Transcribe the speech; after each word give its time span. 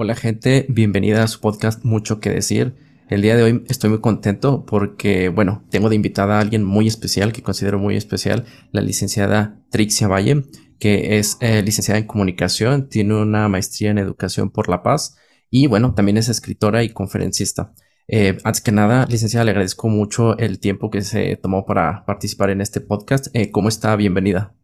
Hola 0.00 0.14
gente, 0.14 0.64
bienvenida 0.68 1.24
a 1.24 1.26
su 1.26 1.40
podcast 1.40 1.84
Mucho 1.84 2.20
que 2.20 2.30
decir. 2.30 2.76
El 3.08 3.20
día 3.20 3.34
de 3.34 3.42
hoy 3.42 3.64
estoy 3.66 3.90
muy 3.90 4.00
contento 4.00 4.64
porque, 4.64 5.28
bueno, 5.28 5.64
tengo 5.70 5.88
de 5.88 5.96
invitada 5.96 6.38
a 6.38 6.40
alguien 6.40 6.62
muy 6.62 6.86
especial, 6.86 7.32
que 7.32 7.42
considero 7.42 7.80
muy 7.80 7.96
especial, 7.96 8.44
la 8.70 8.80
licenciada 8.80 9.60
Trixia 9.70 10.06
Valle, 10.06 10.44
que 10.78 11.18
es 11.18 11.36
eh, 11.40 11.62
licenciada 11.64 11.98
en 11.98 12.06
comunicación, 12.06 12.88
tiene 12.88 13.16
una 13.16 13.48
maestría 13.48 13.90
en 13.90 13.98
educación 13.98 14.50
por 14.50 14.68
la 14.68 14.84
paz 14.84 15.16
y, 15.50 15.66
bueno, 15.66 15.94
también 15.94 16.16
es 16.16 16.28
escritora 16.28 16.84
y 16.84 16.90
conferencista. 16.90 17.74
Eh, 18.06 18.38
antes 18.44 18.62
que 18.62 18.70
nada, 18.70 19.04
licenciada, 19.06 19.46
le 19.46 19.50
agradezco 19.50 19.88
mucho 19.88 20.38
el 20.38 20.60
tiempo 20.60 20.90
que 20.90 21.02
se 21.02 21.34
tomó 21.34 21.66
para 21.66 22.04
participar 22.06 22.50
en 22.50 22.60
este 22.60 22.80
podcast. 22.80 23.26
Eh, 23.32 23.50
¿Cómo 23.50 23.68
está? 23.68 23.96
Bienvenida. 23.96 24.54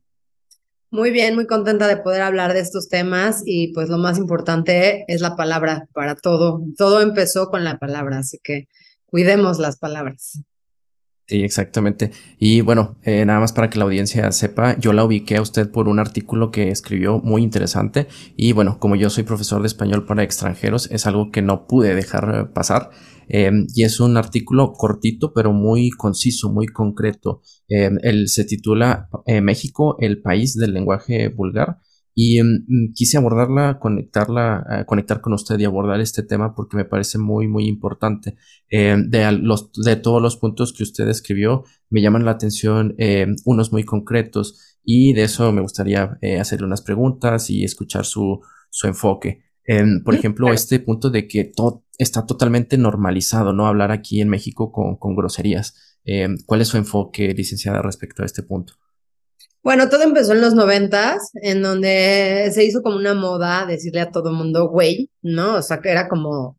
Muy 0.95 1.11
bien, 1.11 1.35
muy 1.35 1.49
contenta 1.49 1.89
de 1.89 1.97
poder 1.97 2.23
hablar 2.23 2.53
de 2.53 2.61
estos 2.61 2.89
temas 2.89 3.43
y 3.45 3.73
pues 3.73 3.89
lo 3.89 3.99
más 3.99 4.17
importante 4.17 5.05
es 5.09 5.21
la 5.23 5.35
palabra 5.35 5.89
para 5.93 6.15
todo. 6.15 6.63
Todo 6.79 7.03
empezó 7.03 7.49
con 7.49 7.65
la 7.65 7.81
palabra, 7.81 8.19
así 8.19 8.39
que 8.41 8.69
cuidemos 9.07 9.59
las 9.59 9.77
palabras. 9.77 10.45
Sí, 11.27 11.43
exactamente. 11.43 12.11
Y 12.39 12.61
bueno, 12.61 12.99
eh, 13.03 13.25
nada 13.25 13.41
más 13.41 13.55
para 13.55 13.71
que 13.71 13.79
la 13.79 13.87
audiencia 13.87 14.31
sepa, 14.31 14.79
yo 14.79 14.93
la 14.93 15.05
ubiqué 15.07 15.39
a 15.39 15.43
usted 15.43 15.71
por 15.71 15.89
un 15.89 15.99
artículo 15.99 16.51
que 16.51 16.69
escribió 16.69 17.19
muy 17.21 17.43
interesante 17.43 18.09
y 18.37 18.53
bueno, 18.53 18.79
como 18.79 18.95
yo 18.95 19.09
soy 19.09 19.25
profesor 19.25 19.63
de 19.63 19.69
español 19.69 20.05
para 20.05 20.23
extranjeros, 20.23 20.91
es 20.91 21.07
algo 21.07 21.31
que 21.31 21.41
no 21.41 21.67
pude 21.67 21.95
dejar 21.95 22.53
pasar. 22.53 22.91
Em, 23.27 23.67
y 23.75 23.85
es 23.85 24.01
un 24.01 24.19
artículo 24.19 24.75
cortito, 24.75 25.33
pero 25.33 25.55
muy 25.55 25.89
conciso, 25.91 26.53
muy 26.53 26.67
concreto. 26.67 27.41
Em, 27.69 27.97
él 28.03 28.29
se 28.29 28.45
titula 28.45 29.09
eh, 29.25 29.41
México, 29.41 29.97
el 30.01 30.21
país 30.21 30.55
del 30.55 30.75
lenguaje 30.75 31.29
vulgar. 31.29 31.79
Y 32.15 32.39
em, 32.39 32.65
quise 32.95 33.19
abordarla, 33.19 33.79
conectarla, 33.81 34.65
eh, 34.71 34.85
conectar 34.87 35.21
con 35.21 35.33
usted 35.33 35.59
y 35.59 35.65
abordar 35.65 36.01
este 36.01 36.23
tema 36.23 36.55
porque 36.55 36.77
me 36.77 36.85
parece 36.85 37.19
muy, 37.19 37.49
muy 37.49 37.67
importante. 37.67 38.37
de, 38.71 39.33
los, 39.33 39.73
de 39.73 39.97
todos 39.97 40.21
los 40.21 40.37
puntos 40.37 40.73
que 40.73 40.83
usted 40.83 41.09
escribió, 41.09 41.65
me 41.91 42.03
llaman 42.03 42.25
la 42.25 42.33
atención 42.33 42.97
unos 43.45 43.73
muy 43.73 43.85
concretos 43.85 44.79
y 44.85 45.13
de 45.13 45.25
eso 45.25 45.51
me 45.53 45.63
gustaría 45.63 46.19
eh, 46.21 46.39
hacerle 46.41 46.67
unas 46.67 46.83
preguntas 46.83 47.51
y 47.51 47.65
escuchar 47.65 48.05
su, 48.05 48.41
su 48.71 48.87
enfoque 48.87 49.45
por 50.05 50.15
ejemplo, 50.15 50.53
este 50.53 50.79
punto 50.79 51.11
de 51.11 51.27
que 51.27 51.45
todo 51.45 51.85
está 51.97 52.27
totalmente 52.27 52.77
normalizado, 52.77 53.53
¿no? 53.53 53.67
Hablar 53.67 53.93
aquí 53.93 54.21
en 54.21 54.29
México 54.29 54.71
con, 54.71 54.97
con 54.97 55.17
groserías. 55.17 55.99
Em, 56.05 56.37
¿Cuál 56.45 56.61
es 56.61 56.69
su 56.69 56.77
enfoque, 56.77 57.33
licenciada, 57.33 57.81
respecto 57.81 58.23
a 58.23 58.27
este 58.27 58.43
punto? 58.43 58.75
Bueno, 59.65 59.89
todo 59.89 60.03
empezó 60.03 60.35
en 60.35 60.43
los 60.43 60.55
noventas, 60.55 61.31
en 61.43 61.63
donde 61.63 62.51
se 62.53 62.65
hizo 62.65 62.83
como 62.83 62.97
una 62.97 63.15
moda 63.15 63.65
decirle 63.67 64.01
a 64.03 64.11
todo 64.11 64.31
mundo 64.33 64.69
güey, 64.69 65.11
¿no? 65.23 65.57
O 65.57 65.63
sea, 65.63 65.81
que 65.81 65.91
era 65.91 66.07
como 66.07 66.59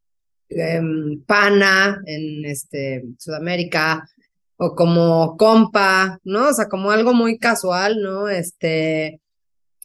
em, 0.49 1.23
pana 1.25 2.01
en 2.07 2.45
este, 2.45 3.03
Sudamérica, 3.19 4.09
o 4.57 4.75
como 4.75 5.37
compa, 5.37 6.19
¿no? 6.23 6.49
O 6.49 6.53
sea, 6.53 6.67
como 6.67 6.91
algo 6.91 7.13
muy 7.13 7.37
casual, 7.37 8.01
¿no? 8.01 8.29
Este, 8.29 9.21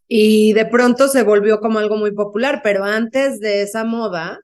y 0.09 0.55
de 0.55 0.67
pronto 0.67 1.09
se 1.09 1.23
volvió 1.23 1.61
como 1.61 1.79
algo 1.79 1.97
muy 1.97 2.13
popular, 2.13 2.63
pero 2.65 2.85
antes 2.85 3.41
de 3.41 3.63
esa 3.63 3.85
moda, 3.85 4.41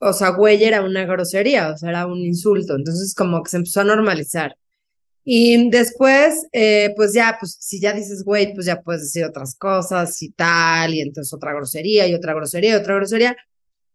o 0.00 0.12
sea, 0.12 0.30
güey 0.30 0.62
era 0.64 0.82
una 0.82 1.04
grosería, 1.06 1.70
o 1.72 1.76
sea, 1.78 1.90
era 1.90 2.06
un 2.06 2.18
insulto, 2.18 2.76
entonces 2.76 3.14
como 3.16 3.42
que 3.42 3.50
se 3.50 3.56
empezó 3.58 3.80
a 3.82 3.84
normalizar. 3.84 4.56
Y 5.32 5.70
después, 5.70 6.48
eh, 6.50 6.92
pues 6.96 7.14
ya, 7.14 7.36
pues 7.38 7.56
si 7.60 7.78
ya 7.80 7.92
dices 7.92 8.24
güey, 8.24 8.52
pues 8.52 8.66
ya 8.66 8.82
puedes 8.82 9.02
decir 9.02 9.24
otras 9.24 9.54
cosas 9.54 10.20
y 10.22 10.30
tal, 10.32 10.92
y 10.92 11.00
entonces 11.02 11.32
otra 11.32 11.52
grosería 11.54 12.08
y 12.08 12.14
otra 12.14 12.34
grosería 12.34 12.72
y 12.72 12.74
otra 12.74 12.96
grosería. 12.96 13.36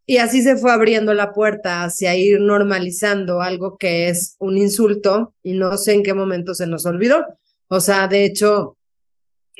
Y 0.06 0.16
así 0.20 0.42
se 0.42 0.56
fue 0.56 0.72
abriendo 0.72 1.14
la 1.14 1.34
puerta 1.34 1.84
hacia 1.84 2.16
ir 2.16 2.40
normalizando 2.40 3.42
algo 3.42 3.78
que 3.78 4.08
es 4.08 4.38
un 4.40 4.58
insulto 4.58 5.34
y 5.44 5.56
no 5.56 5.78
sé 5.78 5.96
en 5.96 6.04
qué 6.04 6.14
momento 6.14 6.56
se 6.56 6.68
nos 6.68 6.86
olvidó. 6.86 7.26
O 7.68 7.82
sea, 7.82 8.08
de 8.08 8.24
hecho, 8.24 8.78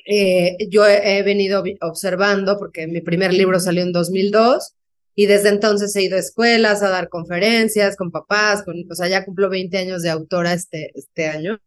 eh, 0.08 0.56
yo 0.70 0.88
he, 0.88 1.24
venido 1.24 1.62
observando, 1.82 2.58
porque 2.58 2.88
mi 2.88 3.02
primer 3.02 3.34
libro 3.34 3.60
salió 3.60 3.84
en 3.84 3.92
2002, 3.92 4.76
y 5.16 5.28
desde 5.28 5.50
entonces 5.50 5.96
he 5.96 6.04
ido 6.04 6.18
a 6.18 6.20
escuelas, 6.20 6.84
a 6.84 6.90
dar 6.90 7.08
conferencias 7.08 7.96
con 7.96 8.12
papás, 8.12 8.64
con, 8.64 8.76
o 8.90 8.96
sea, 8.96 9.08
ya 9.08 9.24
cumplo 9.24 9.50
20 9.50 9.78
años 9.78 10.02
de 10.02 10.10
autora 10.10 10.54
este, 10.54 10.92
este 10.94 11.28
año. 11.28 11.60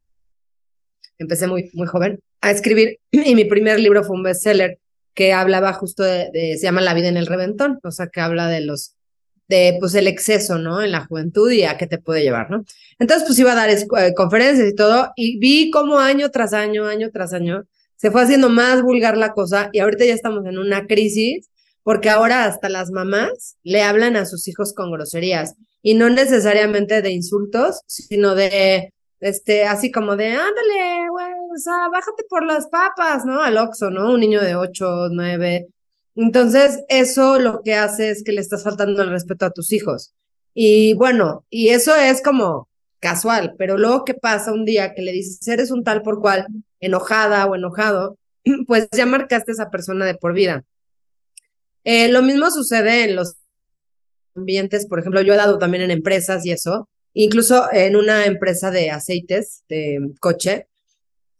Empecé 1.16 1.46
muy, 1.46 1.70
muy 1.72 1.86
joven 1.86 2.20
a 2.40 2.50
escribir, 2.50 3.00
y 3.10 3.34
mi 3.34 3.44
primer 3.44 3.80
libro 3.80 4.04
fue 4.04 4.16
un 4.16 4.22
bestseller 4.22 4.78
que 5.14 5.32
hablaba 5.32 5.72
justo 5.72 6.04
de, 6.04 6.30
se 6.32 6.62
llama 6.62 6.80
La 6.80 6.94
vida 6.94 7.08
en 7.08 7.16
el 7.16 7.26
reventón, 7.26 7.80
o 7.82 7.90
sea, 7.90 8.06
que 8.06 8.20
habla 8.20 8.48
de 8.48 8.60
los 8.60 8.94
de 9.48 9.78
pues 9.80 9.94
el 9.94 10.06
exceso, 10.06 10.58
¿no? 10.58 10.82
En 10.82 10.92
la 10.92 11.06
juventud 11.06 11.50
y 11.50 11.64
a 11.64 11.78
qué 11.78 11.86
te 11.86 11.96
puede 11.96 12.22
llevar, 12.22 12.50
¿no? 12.50 12.64
Entonces, 12.98 13.26
pues 13.26 13.38
iba 13.38 13.52
a 13.52 13.54
dar 13.54 13.70
eh, 13.70 14.14
conferencias 14.14 14.68
y 14.68 14.74
todo, 14.74 15.10
y 15.16 15.38
vi 15.38 15.70
como 15.70 15.98
año 15.98 16.30
tras 16.30 16.52
año, 16.52 16.86
año 16.86 17.10
tras 17.10 17.32
año, 17.32 17.64
se 17.96 18.10
fue 18.10 18.22
haciendo 18.22 18.50
más 18.50 18.82
vulgar 18.82 19.16
la 19.16 19.32
cosa 19.32 19.70
y 19.72 19.80
ahorita 19.80 20.04
ya 20.04 20.14
estamos 20.14 20.44
en 20.46 20.58
una 20.58 20.86
crisis 20.86 21.48
porque 21.88 22.10
ahora 22.10 22.44
hasta 22.44 22.68
las 22.68 22.90
mamás 22.90 23.56
le 23.62 23.82
hablan 23.82 24.14
a 24.16 24.26
sus 24.26 24.46
hijos 24.46 24.74
con 24.74 24.92
groserías 24.92 25.54
y 25.80 25.94
no 25.94 26.10
necesariamente 26.10 27.00
de 27.00 27.12
insultos, 27.12 27.80
sino 27.86 28.34
de, 28.34 28.92
este, 29.20 29.64
así 29.64 29.90
como 29.90 30.14
de, 30.14 30.26
ándale, 30.26 31.08
güey, 31.08 31.32
o 31.50 31.56
sea, 31.56 31.88
bájate 31.90 32.24
por 32.28 32.44
las 32.44 32.66
papas, 32.66 33.24
¿no? 33.24 33.40
Al 33.40 33.56
Oxxo, 33.56 33.88
¿no? 33.88 34.12
Un 34.12 34.20
niño 34.20 34.42
de 34.42 34.54
8, 34.54 35.08
9. 35.12 35.68
Entonces, 36.14 36.84
eso 36.90 37.38
lo 37.38 37.62
que 37.62 37.76
hace 37.76 38.10
es 38.10 38.22
que 38.22 38.32
le 38.32 38.42
estás 38.42 38.64
faltando 38.64 39.02
el 39.02 39.08
respeto 39.08 39.46
a 39.46 39.50
tus 39.50 39.72
hijos. 39.72 40.12
Y 40.52 40.92
bueno, 40.92 41.46
y 41.48 41.68
eso 41.70 41.96
es 41.96 42.20
como 42.20 42.68
casual, 43.00 43.54
pero 43.56 43.78
luego 43.78 44.04
que 44.04 44.12
pasa 44.12 44.52
un 44.52 44.66
día 44.66 44.92
que 44.92 45.00
le 45.00 45.12
dices, 45.12 45.48
eres 45.48 45.70
un 45.70 45.84
tal 45.84 46.02
por 46.02 46.20
cual, 46.20 46.48
enojada 46.80 47.46
o 47.46 47.54
enojado, 47.54 48.18
pues 48.66 48.90
ya 48.92 49.06
marcaste 49.06 49.52
a 49.52 49.54
esa 49.54 49.70
persona 49.70 50.04
de 50.04 50.16
por 50.16 50.34
vida. 50.34 50.66
Eh, 51.84 52.08
lo 52.08 52.22
mismo 52.22 52.50
sucede 52.50 53.04
en 53.04 53.16
los 53.16 53.36
ambientes, 54.34 54.86
por 54.86 55.00
ejemplo, 55.00 55.22
yo 55.22 55.34
he 55.34 55.36
dado 55.36 55.58
también 55.58 55.82
en 55.84 55.90
empresas 55.90 56.44
y 56.46 56.52
eso, 56.52 56.88
incluso 57.14 57.66
en 57.72 57.96
una 57.96 58.26
empresa 58.26 58.70
de 58.70 58.90
aceites 58.90 59.64
de 59.68 59.98
coche, 60.20 60.68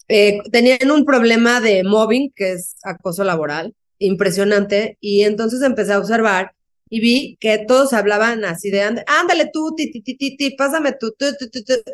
eh, 0.09 0.41
tenían 0.51 0.91
un 0.91 1.05
problema 1.05 1.61
de 1.61 1.85
mobbing, 1.85 2.33
que 2.35 2.53
es 2.53 2.77
acoso 2.83 3.25
laboral, 3.25 3.75
impresionante, 3.99 4.97
y 5.01 5.23
entonces 5.23 5.63
empecé 5.63 5.93
a 5.93 5.99
observar 5.99 6.53
y 6.91 7.01
vi 7.01 7.37
que 7.41 7.59
todos 7.59 7.93
hablaban 7.93 8.45
así 8.45 8.71
de, 8.71 8.81
ándale 8.81 9.51
tú, 9.53 9.75
ti, 9.77 9.91
ti, 9.91 10.01
ti, 10.03 10.37
ti, 10.37 10.51
pásame 10.57 10.93
tú, 10.99 11.15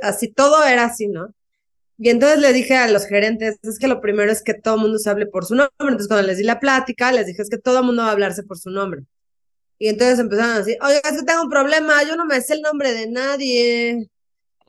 así, 0.03 0.32
todo 0.32 0.65
era 0.65 0.84
así, 0.84 1.09
¿no? 1.09 1.34
Y 1.99 2.09
entonces 2.09 2.41
le 2.41 2.53
dije 2.53 2.77
a 2.77 2.88
los 2.88 3.06
gerentes, 3.06 3.56
es 3.62 3.78
que 3.78 3.87
lo 3.87 4.00
primero 4.00 4.31
es 4.32 4.43
que 4.43 4.55
todo 4.55 4.75
el 4.75 4.81
mundo 4.81 4.99
se 4.99 5.10
hable 5.10 5.27
por 5.27 5.44
su 5.44 5.55
nombre. 5.55 5.75
Entonces 5.78 6.09
cuando 6.09 6.27
les 6.27 6.38
di 6.38 6.44
la 6.44 6.59
plática, 6.59 7.12
les 7.12 7.27
dije, 7.27 7.43
es 7.43 7.49
que 7.49 7.59
todo 7.59 7.78
el 7.78 7.84
mundo 7.84 8.03
va 8.03 8.09
a 8.09 8.12
hablarse 8.12 8.43
por 8.43 8.59
su 8.59 8.71
nombre. 8.71 9.03
Y 9.78 9.88
entonces 9.88 10.19
empezaron 10.19 10.53
a 10.53 10.59
decir, 10.59 10.77
oye, 10.82 10.97
es 10.97 11.19
que 11.19 11.25
tengo 11.25 11.43
un 11.43 11.50
problema, 11.50 12.03
yo 12.05 12.16
no 12.16 12.27
me 12.27 12.41
sé 12.41 12.55
el 12.55 12.62
nombre 12.62 12.93
de 12.93 13.09
nadie. 13.09 14.09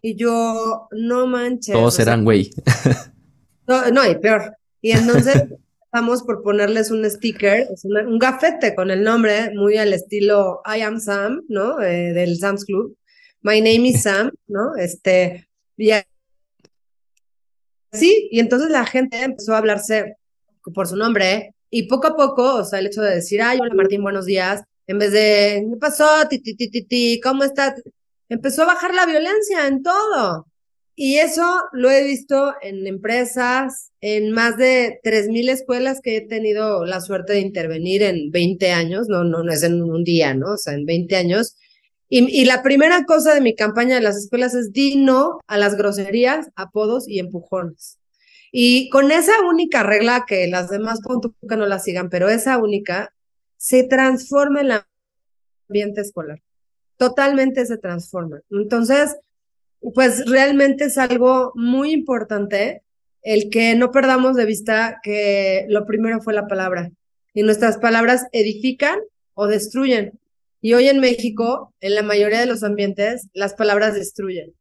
Y 0.02 0.16
yo, 0.16 0.88
no 0.92 1.26
manches. 1.26 1.74
Todos 1.74 2.00
eran 2.00 2.24
güey. 2.24 2.52
no, 3.68 3.90
no, 3.90 4.10
y 4.10 4.16
peor. 4.16 4.56
Y 4.82 4.92
entonces 4.92 5.46
estamos 5.86 6.22
por 6.22 6.44
ponerles 6.44 6.92
un 6.92 7.10
sticker, 7.10 7.68
un 8.06 8.20
gafete 8.20 8.76
con 8.76 8.92
el 8.92 9.04
nombre, 9.04 9.52
muy 9.56 9.78
al 9.78 9.94
estilo 9.94 10.62
I 10.66 10.82
am 10.82 11.00
Sam, 11.00 11.44
¿no? 11.48 11.82
Eh, 11.82 12.14
del 12.14 12.38
Sam's 12.38 12.66
Club. 12.66 12.96
My 13.42 13.62
name 13.62 13.88
is 13.88 14.04
Sam, 14.04 14.32
¿no? 14.48 14.76
Este, 14.76 15.48
y 15.78 15.92
Sí, 17.96 18.28
y 18.32 18.40
entonces 18.40 18.70
la 18.70 18.86
gente 18.86 19.22
empezó 19.22 19.54
a 19.54 19.60
hablarse 19.60 20.16
por 20.74 20.88
su 20.88 20.96
nombre 20.96 21.54
y 21.70 21.88
poco 21.88 22.08
a 22.08 22.16
poco, 22.16 22.56
o 22.56 22.64
sea, 22.64 22.80
el 22.80 22.88
hecho 22.88 23.02
de 23.02 23.16
decir, 23.16 23.42
ay, 23.42 23.60
hola 23.62 23.74
Martín, 23.74 24.02
buenos 24.04 24.26
días, 24.26 24.64
en 24.88 25.00
vez 25.00 25.12
de, 25.12 25.66
¿qué 25.70 25.78
pasó? 25.78 26.06
Ti, 26.30 26.40
ti, 26.40 26.56
ti, 26.56 26.84
ti, 26.84 27.20
¿cómo 27.22 27.44
estás? 27.44 27.82
Empezó 28.30 28.64
a 28.64 28.68
bajar 28.68 28.94
la 28.94 29.06
violencia 29.06 29.68
en 29.68 29.84
todo. 29.84 30.48
Y 30.98 31.18
eso 31.18 31.44
lo 31.74 31.92
he 31.92 32.04
visto 32.04 32.54
en 32.62 32.88
empresas, 32.88 33.92
en 34.00 34.32
más 34.32 34.56
de 34.58 35.02
3.000 35.04 35.50
escuelas 35.50 36.00
que 36.02 36.18
he 36.18 36.22
tenido 36.22 36.86
la 36.86 37.02
suerte 37.02 37.34
de 37.34 37.42
intervenir 37.42 38.02
en 38.02 38.32
20 38.32 38.72
años, 38.72 39.08
no, 39.10 39.26
no, 39.26 39.44
no 39.44 39.52
es 39.52 39.64
en 39.64 39.84
un 39.84 40.06
día, 40.06 40.34
¿no? 40.34 40.54
O 40.54 40.58
sea, 40.58 40.74
en 40.74 40.86
20 40.86 41.18
años. 41.18 41.58
Y, 42.18 42.46
la 42.46 42.64
primera 42.64 43.04
cosa 43.04 43.34
de 43.34 43.42
mi 43.42 43.56
campaña 43.56 43.96
de 43.96 44.02
las 44.02 44.16
escuelas 44.16 44.56
es 44.56 44.72
di 44.72 44.96
no 44.96 45.42
a 45.48 45.58
las 45.58 45.76
groserías, 45.76 46.50
apodos 46.56 47.10
y 47.10 47.20
empujones. 47.20 48.00
Y 48.54 48.88
con 48.90 49.12
esa 49.12 49.34
única 49.42 49.84
regla 49.84 50.24
que 50.26 50.48
las 50.48 50.70
demás 50.70 51.02
no 51.42 51.66
la 51.66 51.80
sigan, 51.80 52.10
pero 52.10 52.30
esa 52.30 52.58
única, 52.58 53.14
se 53.58 53.84
transforma 53.84 54.62
el 54.62 54.82
ambiente 55.68 56.00
escolar. 56.00 56.42
Totalmente 56.96 57.66
se 57.66 57.78
transforma. 57.78 58.40
Entonces, 58.50 59.18
pues 59.94 60.26
realmente 60.26 60.86
es 60.86 60.98
algo 60.98 61.52
muy 61.54 61.92
importante 61.92 62.82
el 63.24 63.50
que 63.50 63.76
no 63.76 63.92
perdamos 63.92 64.38
de 64.38 64.46
vista 64.46 65.02
que 65.04 65.66
lo 65.68 65.86
primero 65.86 66.22
fue 66.22 66.34
la 66.34 66.48
palabra. 66.48 66.92
Y 67.34 67.44
nuestras 67.44 67.78
palabras 67.78 68.26
edifican 68.32 69.00
o 69.34 69.48
destruyen. 69.48 70.18
Y 70.66 70.74
hoy 70.74 70.88
en 70.88 71.00
México, 71.00 71.76
en 71.80 71.94
la 71.94 72.02
mayoría 72.02 72.40
de 72.40 72.48
los 72.48 72.64
ambientes, 72.64 73.30
las 73.36 73.54
palabras 73.54 73.94
destruyen. 73.94 74.56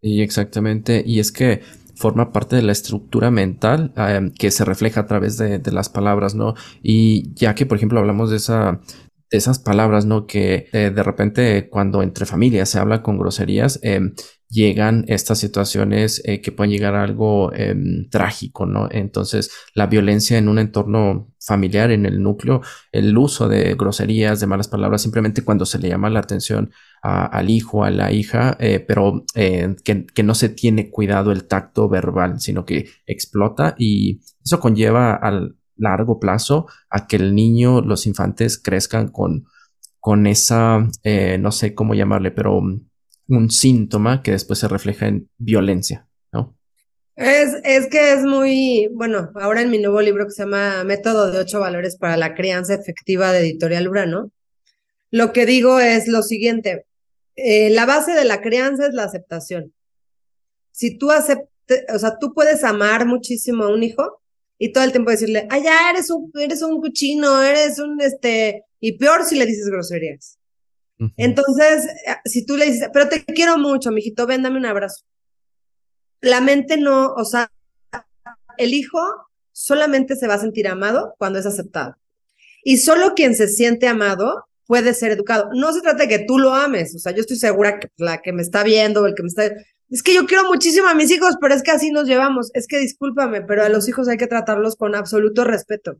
Y 0.00 0.22
exactamente, 0.22 1.02
y 1.04 1.18
es 1.18 1.32
que 1.32 1.62
forma 1.96 2.30
parte 2.30 2.54
de 2.54 2.62
la 2.62 2.70
estructura 2.70 3.32
mental 3.32 3.92
em, 3.96 4.30
que 4.30 4.52
se 4.52 4.64
refleja 4.64 5.00
a 5.00 5.06
través 5.06 5.36
de, 5.36 5.60
las 5.72 5.88
palabras, 5.88 6.36
¿no? 6.36 6.54
Y 6.80 7.34
ya 7.34 7.56
que, 7.56 7.66
por 7.66 7.76
ejemplo, 7.76 7.98
hablamos 7.98 8.30
de 8.30 8.36
esa 8.36 8.82
esas 9.30 9.58
palabras, 9.58 10.06
¿no? 10.06 10.26
Que 10.26 10.68
eh, 10.72 10.90
de 10.90 11.02
repente 11.02 11.68
cuando 11.68 12.02
entre 12.02 12.26
familias 12.26 12.68
se 12.68 12.78
habla 12.78 13.02
con 13.02 13.18
groserías, 13.18 13.78
eh, 13.82 14.00
llegan 14.48 15.04
estas 15.06 15.38
situaciones 15.38 16.20
eh, 16.24 16.40
que 16.40 16.50
pueden 16.50 16.72
llegar 16.72 16.96
a 16.96 17.04
algo 17.04 17.52
em, 17.52 18.08
trágico, 18.10 18.66
¿no? 18.66 18.88
Entonces, 18.90 19.52
la 19.74 19.86
violencia 19.86 20.38
en 20.38 20.48
un 20.48 20.58
entorno 20.58 21.32
familiar, 21.38 21.92
en 21.92 22.04
el 22.04 22.20
núcleo, 22.20 22.60
el 22.90 23.16
uso 23.16 23.48
de 23.48 23.74
groserías, 23.74 24.40
de 24.40 24.48
malas 24.48 24.68
palabras, 24.68 25.02
simplemente 25.02 25.44
cuando 25.44 25.64
se 25.64 25.78
le 25.78 25.88
llama 25.88 26.10
la 26.10 26.20
atención 26.20 26.72
al 27.02 27.48
hijo, 27.48 27.84
a 27.84 27.90
la 27.90 28.12
hija, 28.12 28.58
pero 28.86 29.24
que, 29.34 30.06
que 30.06 30.22
no 30.22 30.34
se 30.34 30.50
tiene 30.50 30.90
cuidado 30.90 31.32
el 31.32 31.46
tacto 31.46 31.88
verbal, 31.88 32.40
sino 32.40 32.66
que 32.66 32.90
explota 33.06 33.74
y 33.78 34.20
eso 34.44 34.60
conlleva 34.60 35.14
al, 35.14 35.56
largo 35.80 36.20
plazo 36.20 36.66
a 36.88 37.06
que 37.06 37.16
el 37.16 37.34
niño, 37.34 37.80
los 37.80 38.06
infantes 38.06 38.58
crezcan 38.58 39.08
con, 39.08 39.46
con 39.98 40.26
esa, 40.26 40.86
eh, 41.02 41.38
no 41.38 41.50
sé 41.50 41.74
cómo 41.74 41.94
llamarle, 41.94 42.30
pero 42.30 42.56
un 42.56 43.50
síntoma 43.50 44.22
que 44.22 44.32
después 44.32 44.58
se 44.58 44.68
refleja 44.68 45.08
en 45.08 45.28
violencia, 45.38 46.06
¿no? 46.32 46.56
Es, 47.16 47.54
es 47.64 47.86
que 47.88 48.12
es 48.12 48.22
muy, 48.22 48.88
bueno, 48.94 49.30
ahora 49.34 49.60
en 49.60 49.70
mi 49.70 49.78
nuevo 49.78 50.00
libro 50.00 50.24
que 50.24 50.32
se 50.32 50.44
llama 50.44 50.84
Método 50.84 51.30
de 51.30 51.38
ocho 51.38 51.60
valores 51.60 51.98
para 51.98 52.16
la 52.16 52.34
crianza 52.34 52.74
efectiva 52.74 53.30
de 53.30 53.40
Editorial 53.40 53.88
Urano, 53.88 54.32
lo 55.10 55.32
que 55.32 55.44
digo 55.44 55.80
es 55.80 56.08
lo 56.08 56.22
siguiente, 56.22 56.86
eh, 57.36 57.68
la 57.70 57.84
base 57.84 58.12
de 58.12 58.24
la 58.24 58.40
crianza 58.40 58.86
es 58.86 58.94
la 58.94 59.04
aceptación. 59.04 59.74
Si 60.72 60.96
tú 60.96 61.10
aceptas, 61.10 61.48
o 61.94 61.98
sea, 61.98 62.16
tú 62.18 62.32
puedes 62.32 62.64
amar 62.64 63.06
muchísimo 63.06 63.64
a 63.64 63.72
un 63.72 63.82
hijo, 63.82 64.19
y 64.62 64.72
todo 64.72 64.84
el 64.84 64.92
tiempo 64.92 65.10
decirle, 65.10 65.46
ay, 65.48 65.62
ya 65.64 65.88
eres 65.88 66.10
un, 66.10 66.30
eres 66.38 66.60
un 66.60 66.82
cochino, 66.82 67.42
eres 67.42 67.78
un, 67.78 67.98
este, 68.02 68.66
y 68.78 68.98
peor 68.98 69.24
si 69.24 69.36
le 69.36 69.46
dices 69.46 69.66
groserías. 69.66 70.38
Entonces, 71.16 71.86
eh, 72.06 72.16
si 72.26 72.44
tú 72.44 72.58
le 72.58 72.66
dices, 72.66 72.90
pero 72.92 73.08
te 73.08 73.24
quiero 73.24 73.56
mucho, 73.56 73.90
mijito, 73.90 74.26
ven, 74.26 74.42
dame 74.42 74.58
un 74.58 74.66
abrazo. 74.66 75.02
La 76.20 76.42
mente 76.42 76.76
no, 76.76 77.14
o 77.14 77.24
sea, 77.24 77.50
el 78.58 78.74
hijo 78.74 79.00
solamente 79.50 80.14
se 80.14 80.26
va 80.26 80.34
a 80.34 80.40
sentir 80.40 80.68
amado 80.68 81.14
cuando 81.16 81.38
es 81.38 81.46
aceptado. 81.46 81.96
Y 82.62 82.76
solo 82.76 83.14
quien 83.14 83.34
se 83.34 83.48
siente 83.48 83.88
amado 83.88 84.44
puede 84.66 84.92
ser 84.92 85.12
educado. 85.12 85.48
No 85.54 85.72
se 85.72 85.80
trata 85.80 86.02
de 86.02 86.08
que 86.08 86.26
tú 86.26 86.38
lo 86.38 86.52
ames, 86.52 86.94
o 86.94 86.98
sea, 86.98 87.12
yo 87.12 87.22
estoy 87.22 87.38
segura 87.38 87.80
que 87.80 87.88
la 87.96 88.20
que 88.20 88.34
me 88.34 88.42
está 88.42 88.62
viendo, 88.62 89.06
el 89.06 89.14
que 89.14 89.22
me 89.22 89.28
está, 89.28 89.50
es 89.90 90.02
que 90.02 90.14
yo 90.14 90.26
quiero 90.26 90.44
muchísimo 90.44 90.86
a 90.86 90.94
mis 90.94 91.10
hijos, 91.10 91.36
pero 91.40 91.54
es 91.54 91.62
que 91.62 91.72
así 91.72 91.90
nos 91.90 92.06
llevamos. 92.06 92.50
Es 92.54 92.66
que 92.68 92.78
discúlpame, 92.78 93.42
pero 93.42 93.64
a 93.64 93.68
los 93.68 93.88
hijos 93.88 94.08
hay 94.08 94.16
que 94.16 94.28
tratarlos 94.28 94.76
con 94.76 94.94
absoluto 94.94 95.44
respeto. 95.44 95.96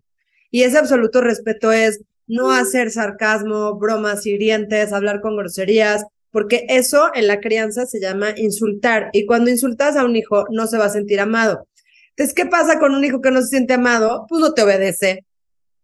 Y 0.51 0.63
ese 0.63 0.79
absoluto 0.79 1.21
respeto 1.21 1.73
es 1.73 2.01
no 2.27 2.53
hacer 2.53 2.93
sarcasmo, 2.93 3.77
bromas 3.77 4.25
hirientes, 4.27 4.93
hablar 4.93 5.21
con 5.21 5.37
groserías, 5.37 6.05
porque 6.31 6.67
eso 6.69 7.11
en 7.15 7.27
la 7.27 7.41
crianza 7.41 7.87
se 7.87 8.01
llama 8.01 8.29
insultar. 8.37 9.11
Y 9.13 9.27
cuando 9.27 9.51
insultas 9.51 9.97
a 9.97 10.05
un 10.05 10.15
hijo, 10.15 10.45
no 10.51 10.69
se 10.69 10.79
va 10.79 10.85
a 10.85 10.91
sentir 10.91 11.19
amado. 11.19 11.67
Entonces, 12.11 12.35
¿qué 12.35 12.47
pasa 12.47 12.79
con 12.79 12.95
un 12.95 13.05
hijo 13.05 13.21
que 13.21 13.33
no 13.33 13.43
se 13.43 13.49
siente 13.49 13.75
amado? 13.75 14.27
Pues 14.29 14.41
no 14.41 14.55
te 14.55 14.63
obedece, 14.63 15.25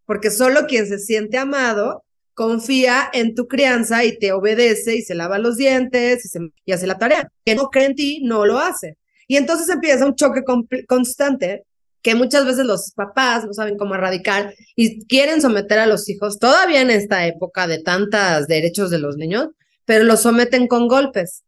porque 0.05 0.31
solo 0.31 0.67
quien 0.67 0.87
se 0.87 1.01
siente 1.01 1.39
amado 1.39 2.05
confía 2.37 3.09
en 3.15 3.35
tu 3.35 3.49
crianza 3.49 4.05
y 4.05 4.19
te 4.19 4.33
obedece 4.33 4.95
y 4.95 5.03
se 5.03 5.15
lava 5.15 5.39
los 5.39 5.57
dientes 5.57 6.23
y, 6.27 6.29
se, 6.29 6.73
hace 6.73 6.87
la 6.87 6.99
tarea. 6.99 7.33
Que 7.47 7.55
no 7.55 7.71
cree 7.71 7.87
en 7.87 7.95
ti, 7.95 8.21
no 8.23 8.45
lo 8.45 8.59
hace. 8.59 8.99
Y 9.27 9.37
entonces 9.37 9.71
empieza 9.71 10.05
un 10.05 10.15
choque 10.15 10.43
constante 10.87 11.65
que 12.03 12.15
muchas 12.15 12.45
veces 12.45 12.67
los 12.67 12.93
papás 12.93 13.47
no 13.47 13.55
saben 13.55 13.79
cómo 13.79 13.95
erradicar 13.95 14.55
y 14.77 15.07
quieren 15.07 15.41
someter 15.41 15.79
a 15.79 15.87
los 15.87 16.09
hijos 16.11 16.39
todavía 16.39 16.83
en 16.83 16.91
esta 16.91 17.27
época 17.27 17.67
de 17.67 17.83
tantos 17.83 18.47
derechos 18.47 18.91
de 18.91 18.99
los 18.99 19.17
niños, 19.17 19.49
pero 19.87 20.05
los 20.05 20.21
someten 20.21 20.69
con 20.69 20.89
golpes. 20.89 21.43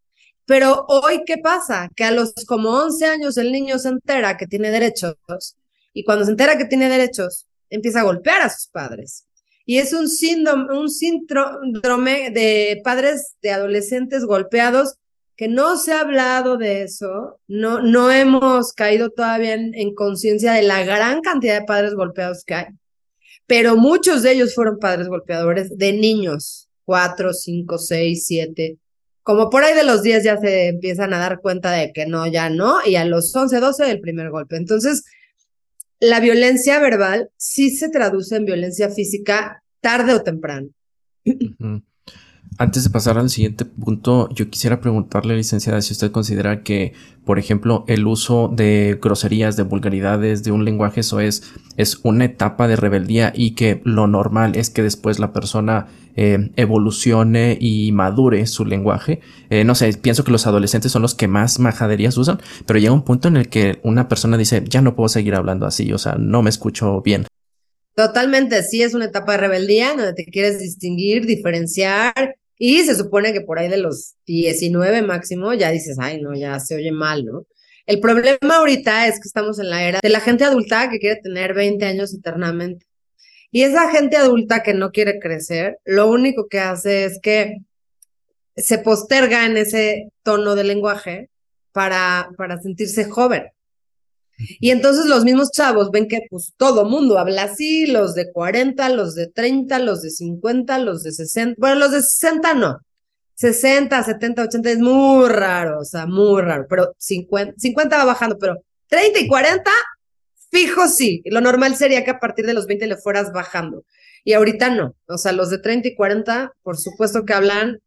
Pero 0.46 0.86
hoy, 0.88 1.22
¿qué 1.26 1.36
pasa? 1.36 1.90
Que 1.94 2.04
a 2.04 2.10
los 2.12 2.32
como 2.46 2.70
11 2.70 3.04
años 3.04 3.36
el 3.36 3.52
niño 3.52 3.78
se 3.78 3.90
entera 3.90 4.38
que 4.38 4.46
tiene 4.46 4.70
derechos 4.70 5.16
y 5.92 6.02
cuando 6.02 6.24
se 6.24 6.30
entera 6.30 6.56
que 6.56 6.64
tiene 6.64 6.88
derechos, 6.88 7.46
empieza 7.68 8.00
a 8.00 8.04
golpear 8.04 8.40
a 8.40 8.48
sus 8.48 8.68
padres 8.68 9.27
y 9.68 9.76
es 9.76 9.92
un 9.92 10.08
síndrome, 10.08 10.78
un 10.78 10.88
síndrome 10.88 12.30
de 12.30 12.80
padres 12.82 13.34
de 13.42 13.50
adolescentes 13.50 14.24
golpeados 14.24 14.94
que 15.36 15.46
no 15.46 15.76
se 15.76 15.92
ha 15.92 16.00
hablado 16.00 16.56
de 16.56 16.84
eso, 16.84 17.38
no, 17.48 17.82
no 17.82 18.10
hemos 18.10 18.72
caído 18.72 19.10
todavía 19.10 19.52
en, 19.52 19.94
conciencia 19.94 20.54
de 20.54 20.62
la 20.62 20.84
gran 20.84 21.20
cantidad 21.20 21.60
de 21.60 21.66
padres 21.66 21.92
golpeados 21.92 22.44
que 22.46 22.54
hay, 22.54 22.66
pero 23.46 23.76
muchos 23.76 24.22
de 24.22 24.32
ellos 24.32 24.54
fueron 24.54 24.78
padres 24.78 25.06
golpeadores 25.08 25.76
de 25.76 25.92
niños, 25.92 26.70
cuatro, 26.86 27.34
cinco, 27.34 27.76
seis, 27.76 28.24
siete, 28.24 28.78
como 29.22 29.50
por 29.50 29.64
ahí 29.64 29.74
de 29.74 29.84
los 29.84 30.02
diez 30.02 30.24
ya 30.24 30.38
se 30.38 30.68
empiezan 30.68 31.12
a 31.12 31.18
dar 31.18 31.40
cuenta 31.42 31.72
de 31.72 31.92
que 31.92 32.06
no, 32.06 32.26
ya 32.26 32.48
no, 32.48 32.78
y 32.86 32.96
a 32.96 33.04
los 33.04 33.36
once, 33.36 33.60
doce 33.60 33.90
el 33.90 34.00
primer 34.00 34.30
golpe. 34.30 34.56
Entonces, 34.56 35.04
la 36.00 36.20
violencia 36.20 36.78
verbal 36.80 37.30
sí 37.36 37.70
se 37.70 37.88
traduce 37.88 38.36
en 38.36 38.44
violencia 38.44 38.90
física 38.90 39.62
tarde 39.80 40.14
o 40.14 40.22
temprano. 40.22 40.68
Antes 42.56 42.84
de 42.84 42.90
pasar 42.90 43.18
al 43.18 43.30
siguiente 43.30 43.64
punto, 43.64 44.28
yo 44.30 44.48
quisiera 44.50 44.80
preguntarle, 44.80 45.36
licenciada, 45.36 45.80
si 45.80 45.92
usted 45.92 46.10
considera 46.10 46.62
que, 46.62 46.92
por 47.24 47.38
ejemplo, 47.38 47.84
el 47.86 48.06
uso 48.06 48.50
de 48.52 48.98
groserías, 49.00 49.56
de 49.56 49.62
vulgaridades, 49.62 50.42
de 50.42 50.50
un 50.50 50.64
lenguaje, 50.64 51.00
eso 51.00 51.20
es, 51.20 51.52
es 51.76 52.00
una 52.02 52.24
etapa 52.24 52.66
de 52.66 52.76
rebeldía 52.76 53.32
y 53.34 53.52
que 53.52 53.80
lo 53.84 54.06
normal 54.06 54.56
es 54.56 54.70
que 54.70 54.82
después 54.82 55.20
la 55.20 55.32
persona 55.32 55.86
eh, 56.16 56.50
evolucione 56.56 57.56
y 57.60 57.92
madure 57.92 58.44
su 58.46 58.64
lenguaje. 58.64 59.20
Eh, 59.50 59.62
no 59.62 59.76
sé, 59.76 59.92
pienso 59.92 60.24
que 60.24 60.32
los 60.32 60.48
adolescentes 60.48 60.90
son 60.90 61.02
los 61.02 61.14
que 61.14 61.28
más 61.28 61.60
majaderías 61.60 62.16
usan, 62.18 62.40
pero 62.66 62.80
llega 62.80 62.92
un 62.92 63.02
punto 63.02 63.28
en 63.28 63.36
el 63.36 63.48
que 63.48 63.78
una 63.84 64.08
persona 64.08 64.36
dice, 64.36 64.64
ya 64.68 64.82
no 64.82 64.96
puedo 64.96 65.08
seguir 65.08 65.36
hablando 65.36 65.64
así, 65.64 65.92
o 65.92 65.98
sea, 65.98 66.16
no 66.18 66.42
me 66.42 66.50
escucho 66.50 67.02
bien. 67.02 67.26
Totalmente, 67.98 68.62
sí, 68.62 68.80
es 68.80 68.94
una 68.94 69.06
etapa 69.06 69.32
de 69.32 69.38
rebeldía 69.38 69.88
donde 69.88 70.12
te 70.12 70.24
quieres 70.24 70.60
distinguir, 70.60 71.26
diferenciar, 71.26 72.36
y 72.56 72.84
se 72.84 72.94
supone 72.94 73.32
que 73.32 73.40
por 73.40 73.58
ahí 73.58 73.68
de 73.68 73.78
los 73.78 74.14
19 74.24 75.02
máximo 75.02 75.52
ya 75.52 75.72
dices, 75.72 75.96
ay, 75.98 76.20
no, 76.20 76.32
ya 76.32 76.60
se 76.60 76.76
oye 76.76 76.92
mal, 76.92 77.24
¿no? 77.24 77.44
El 77.86 77.98
problema 77.98 78.58
ahorita 78.58 79.08
es 79.08 79.16
que 79.16 79.26
estamos 79.26 79.58
en 79.58 79.70
la 79.70 79.82
era 79.82 79.98
de 80.00 80.10
la 80.10 80.20
gente 80.20 80.44
adulta 80.44 80.88
que 80.88 81.00
quiere 81.00 81.20
tener 81.20 81.54
20 81.54 81.84
años 81.86 82.14
eternamente. 82.14 82.86
Y 83.50 83.62
esa 83.62 83.90
gente 83.90 84.16
adulta 84.16 84.62
que 84.62 84.74
no 84.74 84.92
quiere 84.92 85.18
crecer, 85.18 85.78
lo 85.84 86.08
único 86.08 86.46
que 86.46 86.60
hace 86.60 87.04
es 87.04 87.18
que 87.20 87.62
se 88.54 88.78
posterga 88.78 89.44
en 89.44 89.56
ese 89.56 90.12
tono 90.22 90.54
de 90.54 90.62
lenguaje 90.62 91.30
para, 91.72 92.30
para 92.36 92.60
sentirse 92.60 93.06
joven. 93.06 93.48
Y 94.60 94.70
entonces 94.70 95.06
los 95.06 95.24
mismos 95.24 95.50
chavos 95.50 95.90
ven 95.90 96.08
que 96.08 96.20
pues 96.30 96.52
todo 96.56 96.84
mundo 96.84 97.18
habla 97.18 97.44
así, 97.44 97.86
los 97.86 98.14
de 98.14 98.32
40, 98.32 98.88
los 98.90 99.14
de 99.14 99.28
30, 99.28 99.78
los 99.80 100.02
de 100.02 100.10
50, 100.10 100.78
los 100.78 101.02
de 101.02 101.12
60, 101.12 101.56
bueno, 101.58 101.76
los 101.76 101.92
de 101.92 102.02
60 102.02 102.54
no, 102.54 102.78
60, 103.34 104.02
70, 104.02 104.42
80 104.44 104.70
es 104.70 104.78
muy 104.78 105.28
raro, 105.28 105.80
o 105.80 105.84
sea, 105.84 106.06
muy 106.06 106.42
raro, 106.42 106.66
pero 106.68 106.94
50, 106.98 107.54
50 107.56 107.98
va 107.98 108.04
bajando, 108.04 108.38
pero 108.38 108.56
30 108.88 109.20
y 109.20 109.28
40, 109.28 109.70
fijo 110.50 110.88
sí, 110.88 111.22
lo 111.26 111.40
normal 111.40 111.76
sería 111.76 112.04
que 112.04 112.10
a 112.10 112.18
partir 112.18 112.46
de 112.46 112.54
los 112.54 112.66
20 112.66 112.86
le 112.86 112.96
fueras 112.96 113.32
bajando. 113.32 113.84
Y 114.24 114.32
ahorita 114.32 114.70
no, 114.70 114.94
o 115.06 115.18
sea, 115.18 115.32
los 115.32 115.50
de 115.50 115.58
30 115.58 115.88
y 115.88 115.94
40, 115.94 116.52
por 116.62 116.76
supuesto 116.76 117.24
que 117.24 117.32
hablan, 117.32 117.78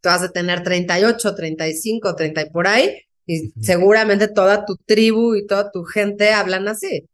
tú 0.00 0.08
vas 0.08 0.22
a 0.22 0.32
tener 0.32 0.62
38, 0.62 1.34
35, 1.34 2.14
30 2.14 2.42
y 2.42 2.50
por 2.50 2.66
ahí, 2.66 3.03
y 3.26 3.52
seguramente 3.60 4.28
toda 4.28 4.66
tu 4.66 4.76
tribu 4.76 5.34
y 5.34 5.46
toda 5.46 5.70
tu 5.70 5.84
gente 5.84 6.32
hablan 6.32 6.68
así. 6.68 7.06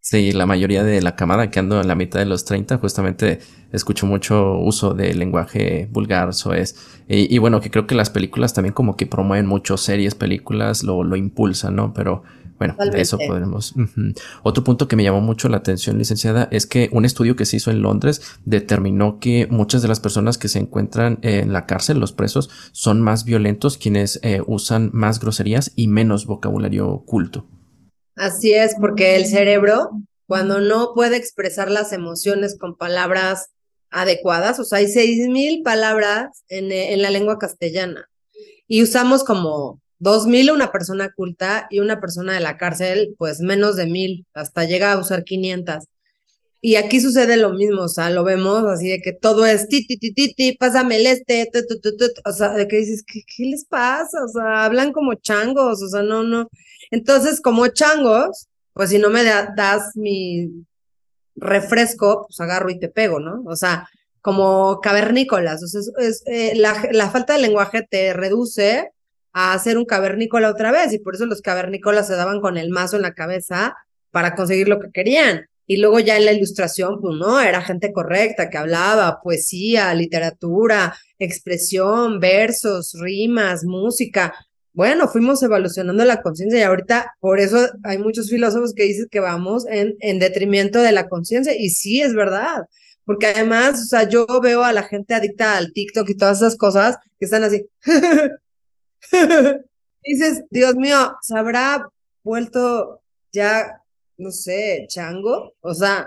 Sí, 0.00 0.32
la 0.32 0.44
mayoría 0.44 0.84
de 0.84 1.00
la 1.00 1.16
camada 1.16 1.50
que 1.50 1.60
ando 1.60 1.80
en 1.80 1.88
la 1.88 1.94
mitad 1.94 2.18
de 2.18 2.26
los 2.26 2.44
30 2.44 2.76
justamente 2.76 3.38
escucho 3.72 4.04
mucho 4.04 4.58
uso 4.58 4.92
de 4.92 5.14
lenguaje 5.14 5.88
vulgar, 5.90 6.28
eso 6.28 6.52
es. 6.52 6.76
Y, 7.08 7.38
bueno, 7.38 7.62
que 7.62 7.70
creo 7.70 7.86
que 7.86 7.94
las 7.94 8.10
películas 8.10 8.52
también 8.52 8.74
como 8.74 8.96
que 8.96 9.06
promueven 9.06 9.46
mucho 9.46 9.78
series, 9.78 10.14
películas, 10.14 10.82
lo, 10.82 11.04
lo 11.04 11.16
impulsan, 11.16 11.76
¿no? 11.76 11.94
Pero 11.94 12.22
bueno, 12.58 12.76
de 12.78 13.00
eso 13.00 13.18
podemos. 13.18 13.74
Otro 14.42 14.64
punto 14.64 14.86
que 14.86 14.96
me 14.96 15.02
llamó 15.02 15.20
mucho 15.20 15.48
la 15.48 15.56
atención, 15.56 15.98
licenciada, 15.98 16.48
es 16.50 16.66
que 16.66 16.88
un 16.92 17.04
estudio 17.04 17.36
que 17.36 17.46
se 17.46 17.56
hizo 17.56 17.70
en 17.70 17.82
Londres 17.82 18.22
determinó 18.44 19.18
que 19.18 19.46
muchas 19.50 19.82
de 19.82 19.88
las 19.88 20.00
personas 20.00 20.38
que 20.38 20.48
se 20.48 20.60
encuentran 20.60 21.18
en 21.22 21.52
la 21.52 21.66
cárcel, 21.66 21.98
los 21.98 22.12
presos, 22.12 22.50
son 22.72 23.00
más 23.00 23.24
violentos 23.24 23.76
quienes 23.76 24.20
eh, 24.22 24.40
usan 24.46 24.90
más 24.92 25.20
groserías 25.20 25.72
y 25.74 25.88
menos 25.88 26.26
vocabulario 26.26 27.02
culto. 27.06 27.46
Así 28.16 28.52
es, 28.52 28.76
porque 28.80 29.16
el 29.16 29.26
cerebro, 29.26 29.90
cuando 30.26 30.60
no 30.60 30.92
puede 30.94 31.16
expresar 31.16 31.70
las 31.70 31.92
emociones 31.92 32.56
con 32.56 32.76
palabras 32.76 33.48
adecuadas, 33.90 34.60
o 34.60 34.64
sea, 34.64 34.78
hay 34.78 34.88
seis 34.88 35.28
mil 35.28 35.62
palabras 35.62 36.44
en, 36.48 36.70
en 36.70 37.02
la 37.02 37.10
lengua 37.10 37.38
castellana 37.38 38.08
y 38.66 38.82
usamos 38.82 39.24
como 39.24 39.80
dos 40.04 40.26
mil 40.26 40.50
una 40.52 40.70
persona 40.70 41.12
culta 41.12 41.66
y 41.70 41.80
una 41.80 42.00
persona 42.00 42.34
de 42.34 42.40
la 42.40 42.56
cárcel, 42.58 43.14
pues 43.18 43.40
menos 43.40 43.74
de 43.74 43.86
mil, 43.86 44.26
hasta 44.34 44.64
llega 44.64 44.92
a 44.92 44.98
usar 44.98 45.24
500. 45.24 45.84
Y 46.60 46.76
aquí 46.76 47.00
sucede 47.00 47.36
lo 47.36 47.52
mismo, 47.52 47.82
o 47.82 47.88
sea, 47.88 48.10
lo 48.10 48.24
vemos 48.24 48.64
así 48.64 48.88
de 48.88 49.00
que 49.00 49.12
todo 49.12 49.44
es 49.46 49.68
ti, 49.68 49.86
ti, 49.86 49.98
ti, 49.98 50.14
ti, 50.14 50.34
ti, 50.34 50.56
pásame 50.58 50.96
el 50.96 51.06
este, 51.06 51.50
o 52.24 52.32
sea, 52.32 52.50
de 52.50 52.68
que 52.68 52.76
dices, 52.78 53.04
¿qué, 53.06 53.20
¿qué 53.26 53.44
les 53.46 53.64
pasa? 53.66 54.24
O 54.24 54.28
sea, 54.28 54.64
hablan 54.64 54.92
como 54.92 55.14
changos, 55.14 55.82
o 55.82 55.88
sea, 55.88 56.02
no, 56.02 56.22
no. 56.22 56.48
Entonces, 56.90 57.40
como 57.40 57.68
changos, 57.68 58.48
pues 58.72 58.90
si 58.90 58.98
no 58.98 59.10
me 59.10 59.24
das 59.24 59.96
mi 59.96 60.50
refresco, 61.36 62.26
pues 62.28 62.40
agarro 62.40 62.70
y 62.70 62.78
te 62.78 62.88
pego, 62.88 63.20
¿no? 63.20 63.42
O 63.46 63.56
sea, 63.56 63.88
como 64.22 64.80
cavernícolas, 64.80 65.62
o 65.62 65.66
sea, 65.66 65.80
es, 65.98 66.22
eh, 66.26 66.54
la, 66.56 66.88
la 66.92 67.10
falta 67.10 67.34
de 67.34 67.40
lenguaje 67.40 67.86
te 67.88 68.14
reduce 68.14 68.93
a 69.34 69.52
hacer 69.52 69.76
un 69.76 69.84
cavernícola 69.84 70.48
otra 70.48 70.72
vez, 70.72 70.92
y 70.94 70.98
por 71.00 71.16
eso 71.16 71.26
los 71.26 71.42
cavernícolas 71.42 72.06
se 72.06 72.14
daban 72.14 72.40
con 72.40 72.56
el 72.56 72.70
mazo 72.70 72.96
en 72.96 73.02
la 73.02 73.14
cabeza 73.14 73.76
para 74.10 74.34
conseguir 74.34 74.68
lo 74.68 74.80
que 74.80 74.90
querían. 74.92 75.46
Y 75.66 75.78
luego 75.78 75.98
ya 75.98 76.16
en 76.16 76.26
la 76.26 76.32
ilustración, 76.32 77.00
pues 77.00 77.16
no, 77.18 77.40
era 77.40 77.62
gente 77.62 77.92
correcta 77.92 78.48
que 78.50 78.58
hablaba 78.58 79.20
poesía, 79.22 79.92
literatura, 79.94 80.96
expresión, 81.18 82.20
versos, 82.20 82.94
rimas, 83.00 83.64
música. 83.64 84.34
Bueno, 84.72 85.08
fuimos 85.08 85.42
evolucionando 85.42 86.04
la 86.04 86.22
conciencia 86.22 86.60
y 86.60 86.62
ahorita 86.62 87.14
por 87.18 87.40
eso 87.40 87.58
hay 87.82 87.98
muchos 87.98 88.28
filósofos 88.30 88.74
que 88.74 88.84
dicen 88.84 89.06
que 89.10 89.20
vamos 89.20 89.66
en, 89.68 89.94
en 90.00 90.18
detrimento 90.18 90.80
de 90.80 90.92
la 90.92 91.08
conciencia 91.08 91.56
y 91.56 91.70
sí 91.70 92.02
es 92.02 92.14
verdad, 92.14 92.64
porque 93.04 93.26
además, 93.26 93.80
o 93.82 93.84
sea, 93.86 94.08
yo 94.08 94.26
veo 94.42 94.64
a 94.64 94.72
la 94.72 94.82
gente 94.84 95.14
adicta 95.14 95.56
al 95.56 95.72
TikTok 95.72 96.08
y 96.10 96.16
todas 96.16 96.38
esas 96.38 96.56
cosas 96.56 96.98
que 97.18 97.24
están 97.24 97.44
así. 97.44 97.66
dices, 100.04 100.44
Dios 100.50 100.74
mío, 100.76 101.16
¿se 101.22 101.36
habrá 101.36 101.88
vuelto 102.22 103.00
ya 103.32 103.84
no 104.16 104.30
sé, 104.30 104.86
chango, 104.88 105.54
o 105.60 105.74
sea, 105.74 106.06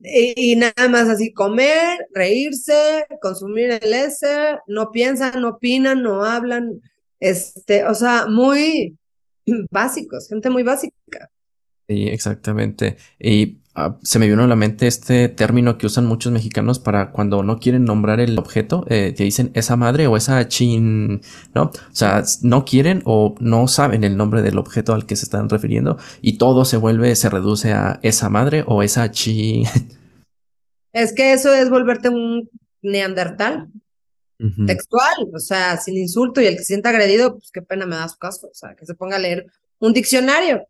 y, 0.00 0.56
nada 0.56 0.88
más 0.88 1.08
así 1.08 1.32
comer, 1.32 2.06
reírse, 2.12 3.06
consumir 3.20 3.70
el 3.70 3.92
S, 3.92 4.26
no 4.66 4.90
piensan, 4.90 5.40
no 5.40 5.50
opinan, 5.50 6.02
no 6.02 6.24
hablan, 6.24 6.80
este, 7.20 7.84
o 7.84 7.94
sea, 7.94 8.26
muy 8.26 8.96
básicos, 9.70 10.28
gente 10.28 10.50
muy 10.50 10.62
básica. 10.62 11.30
Sí, 11.88 12.08
exactamente. 12.08 12.96
Y 13.18 13.58
Ah, 13.80 13.96
se 14.02 14.18
me 14.18 14.26
vino 14.26 14.42
a 14.42 14.48
la 14.48 14.56
mente 14.56 14.88
este 14.88 15.28
término 15.28 15.78
que 15.78 15.86
usan 15.86 16.04
muchos 16.04 16.32
mexicanos 16.32 16.80
para 16.80 17.12
cuando 17.12 17.44
no 17.44 17.60
quieren 17.60 17.84
nombrar 17.84 18.18
el 18.18 18.36
objeto, 18.36 18.84
eh, 18.88 19.14
te 19.16 19.22
dicen 19.22 19.52
esa 19.54 19.76
madre 19.76 20.08
o 20.08 20.16
esa 20.16 20.48
chin, 20.48 21.20
¿no? 21.54 21.62
O 21.62 21.94
sea, 21.94 22.24
no 22.42 22.64
quieren 22.64 23.02
o 23.04 23.36
no 23.38 23.68
saben 23.68 24.02
el 24.02 24.16
nombre 24.16 24.42
del 24.42 24.58
objeto 24.58 24.94
al 24.94 25.06
que 25.06 25.14
se 25.14 25.26
están 25.26 25.48
refiriendo 25.48 25.96
y 26.20 26.38
todo 26.38 26.64
se 26.64 26.76
vuelve, 26.76 27.14
se 27.14 27.30
reduce 27.30 27.72
a 27.72 28.00
esa 28.02 28.28
madre 28.28 28.64
o 28.66 28.82
esa 28.82 29.12
chin. 29.12 29.64
Es 30.92 31.12
que 31.12 31.32
eso 31.32 31.54
es 31.54 31.70
volverte 31.70 32.08
un 32.08 32.48
neandertal. 32.82 33.68
Textual, 34.66 35.28
o 35.32 35.38
sea, 35.38 35.76
sin 35.76 35.96
insulto 35.96 36.40
y 36.40 36.46
el 36.46 36.54
que 36.54 36.60
se 36.60 36.66
sienta 36.66 36.88
agredido, 36.88 37.34
pues 37.34 37.50
qué 37.52 37.60
pena 37.60 37.86
me 37.86 37.94
da 37.96 38.08
su 38.08 38.18
caso, 38.18 38.48
o 38.48 38.54
sea, 38.54 38.74
que 38.74 38.86
se 38.86 38.94
ponga 38.94 39.16
a 39.16 39.20
leer 39.20 39.46
un 39.78 39.92
diccionario. 39.92 40.66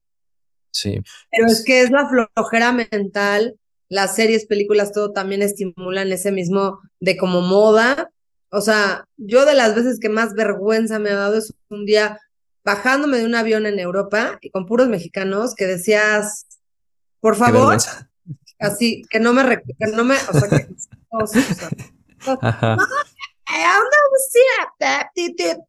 Sí. 0.71 1.01
Pero 1.31 1.47
es 1.47 1.65
que 1.65 1.83
es 1.83 1.91
la 1.91 2.09
flojera 2.09 2.73
mental, 2.73 3.57
las 3.89 4.15
series, 4.15 4.47
películas, 4.47 4.93
todo 4.93 5.13
también 5.13 5.43
estimulan 5.43 6.13
ese 6.13 6.31
mismo 6.33 6.81
de 7.01 7.17
como 7.17 7.41
moda. 7.41 8.11
O 8.51 8.61
sea, 8.61 9.05
yo 9.17 9.45
de 9.45 9.55
las 9.55 9.75
veces 9.75 9.99
que 9.99 10.09
más 10.09 10.35
vergüenza 10.35 10.99
me 10.99 11.11
ha 11.11 11.17
dado 11.17 11.39
es 11.39 11.55
un 11.71 11.85
día 11.87 12.19
bajándome 12.65 13.19
de 13.19 13.25
un 13.25 13.35
avión 13.35 13.67
en 13.67 13.79
Europa 13.79 14.39
y 14.41 14.51
con 14.51 14.67
puros 14.67 14.89
mexicanos 14.89 15.55
que 15.55 15.67
decías, 15.67 16.47
por 17.21 17.37
favor, 17.37 17.79
así, 18.59 19.03
que 19.09 19.21
no 19.21 19.33
me, 19.33 19.43
que 19.57 19.87
no 19.95 20.05
me, 20.05 20.17
o 20.17 20.33
sea, 20.39 20.49
que, 20.49 20.69
o 21.09 21.27
sea, 21.27 21.71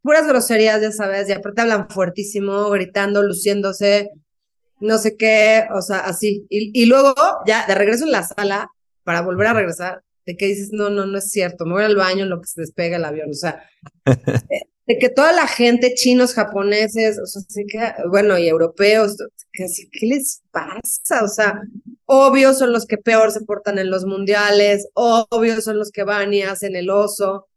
puras 0.02 0.28
groserías, 0.28 0.82
ya 0.82 0.92
sabes, 0.92 1.30
y 1.30 1.32
aparte 1.32 1.62
hablan 1.62 1.90
fuertísimo, 1.90 2.70
gritando, 2.70 3.24
luciéndose, 3.24 4.10
no 4.80 4.98
sé 4.98 5.18
qué, 5.18 5.66
o 5.74 5.82
sea, 5.82 6.00
así. 6.00 6.46
Y, 6.50 6.86
luego, 6.86 7.14
ya 7.46 7.66
de 7.68 7.76
regreso 7.76 8.06
en 8.06 8.12
la 8.12 8.24
sala, 8.24 8.72
para 9.04 9.22
volver 9.22 9.48
a 9.48 9.54
regresar, 9.54 10.04
de 10.26 10.38
que 10.38 10.48
dices, 10.48 10.70
no, 10.72 10.90
no, 10.90 11.06
no 11.06 11.18
es 11.18 11.32
cierto, 11.32 11.66
me 11.66 11.74
voy 11.74 11.84
al 11.84 11.96
baño 11.96 12.24
en 12.24 12.30
lo 12.30 12.42
que 12.42 12.48
se 12.48 12.62
despega 12.62 12.98
el 12.98 13.06
avión, 13.06 13.32
o 13.32 13.34
sea, 13.34 13.64
de, 14.88 14.98
que 15.00 15.10
toda 15.10 15.32
la 15.32 15.48
gente, 15.48 15.94
chinos, 15.96 16.34
japoneses, 16.34 17.20
o 17.20 17.26
sea, 17.26 17.42
así 17.48 17.66
que, 17.66 17.80
bueno, 18.10 18.38
y 18.38 18.48
europeos, 18.48 19.18
que 19.52 19.66
así, 19.66 19.90
¿qué 19.92 20.06
les 20.06 20.42
pasa? 20.52 21.24
O 21.24 21.28
sea, 21.28 21.62
obvio 22.06 22.54
son 22.54 22.74
los 22.74 22.86
que 22.86 22.98
peor 22.98 23.32
se 23.32 23.42
portan 23.42 23.80
en 23.80 23.90
los 23.90 24.06
mundiales, 24.06 24.88
obvio 24.94 25.62
son 25.62 25.78
los 25.78 25.92
que 25.92 26.04
van 26.04 26.34
y 26.34 26.44
hacen 26.44 26.76
el 26.76 26.90
oso, 26.90 27.48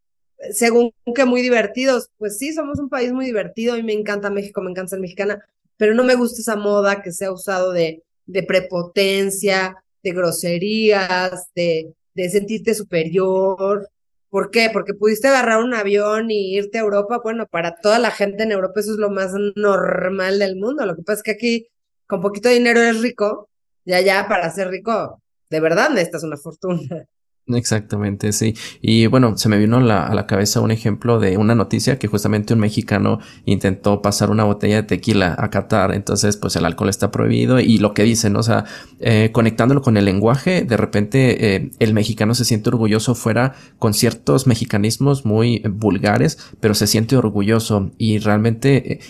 según 0.51 0.93
que 1.15 1.25
muy 1.25 1.43
divertidos, 1.43 2.11
pues 2.19 2.39
sí, 2.39 2.53
somos 2.53 2.79
un 2.79 2.89
país 2.89 3.13
muy 3.13 3.25
divertido, 3.25 3.77
y 3.77 3.83
me 3.83 3.93
encanta 3.93 4.31
México, 4.31 4.61
me 4.61 4.71
encanta 4.71 4.91
ser 4.91 5.01
mexicana, 5.01 5.45
pero 5.83 5.95
no 5.95 6.05
me 6.05 6.15
gusta 6.15 6.41
esa 6.41 6.55
moda 6.55 7.03
que 7.03 7.11
se 7.11 7.25
ha 7.25 7.33
usado 7.33 7.73
de, 7.73 8.05
de 8.27 8.45
prepotencia, 8.45 9.83
de 10.01 10.13
groserías, 10.13 11.49
de, 11.57 11.93
sentirte 12.31 12.73
superior. 12.73 13.89
¿Por 14.31 14.53
qué? 14.53 14.71
Porque 14.73 14.95
pudiste 14.95 15.27
agarrar 15.27 15.59
un 15.59 15.75
avión 15.75 16.31
y 16.31 16.55
irte 16.55 16.79
a 16.79 16.83
Europa. 16.83 17.19
Bueno, 17.21 17.49
para 17.49 17.75
toda 17.75 17.99
la 17.99 18.13
gente 18.13 18.45
en 18.45 18.53
Europa 18.53 18.79
eso 18.79 18.93
es 18.93 18.99
lo 18.99 19.11
más 19.11 19.33
normal 19.57 20.39
del 20.39 20.55
mundo. 20.55 20.87
Lo 20.87 20.95
que 20.95 21.03
pasa 21.03 21.17
es 21.17 21.23
que 21.25 21.31
aquí 21.33 21.67
con 22.07 22.21
poquito 22.21 22.49
dinero 22.49 22.79
eres 22.81 23.01
rico 23.01 23.49
y 23.85 23.95
allá 23.95 24.27
para 24.29 24.53
ser 24.53 24.69
rico, 24.69 25.21
de 25.51 25.59
verdad 25.59 25.91
necesitas 25.91 26.23
una 26.23 26.37
fortuna. 26.37 27.07
Exactamente, 27.49 28.33
sí. 28.33 28.55
Y 28.81 29.07
bueno, 29.09 29.37
se 29.37 29.49
me 29.49 29.59
vino 29.59 29.79
a 29.79 29.81
la, 29.81 30.07
a 30.07 30.15
la, 30.15 30.27
cabeza 30.29 30.61
un 30.61 30.71
ejemplo 30.71 31.19
de 31.19 31.37
una 31.37 31.57
noticia 31.57 31.99
que 31.99 32.07
justamente 32.07 32.55
un 32.55 32.61
mexicano 32.61 33.19
intentó 33.47 34.01
pasar 34.01 34.31
una 34.31 34.45
botella 34.45 34.77
de 34.77 34.83
tequila 34.85 35.35
a 35.37 35.51
Qatar. 35.51 35.93
Entonces, 35.93 36.37
pues 36.37 36.55
el 36.55 36.65
alcohol 36.65 36.89
está 36.89 37.11
prohibido 37.11 37.59
y 37.59 37.79
lo 37.79 37.95
que 37.95 38.05
dicen, 38.05 38.37
o 38.37 38.45
sea, 38.45 38.65
eh, 39.01 39.31
conectándolo 39.33 39.83
con 39.83 39.97
el 39.97 40.05
lenguaje, 40.05 40.63
de 40.63 40.77
repente 40.77 41.57
eh, 41.57 41.71
el 41.81 41.95
mexicano 41.95 42.35
se 42.35 42.45
siente 42.45 42.69
orgulloso 42.71 43.17
fuera 43.17 43.55
con 43.81 43.93
ciertos 43.93 44.47
mexicanismos 44.47 45.27
muy 45.27 45.63
vulgares, 45.69 46.39
pero 46.61 46.75
se 46.75 46.87
siente 46.87 47.17
orgulloso 47.17 47.91
y 47.99 48.19
realmente... 48.19 48.93
Eh, 48.93 49.01